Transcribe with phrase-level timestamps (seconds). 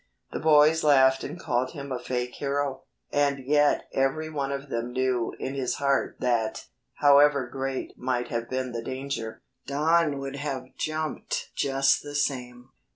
[0.31, 4.91] The boys laughed and called him a "fake hero," and yet every one of them
[4.91, 10.75] knew in his heart that, however great might have been the danger, Don would have
[10.75, 12.71] jumped just the same.